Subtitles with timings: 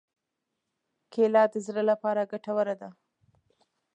[1.11, 2.89] کېله د زړه لپاره ګټوره ده.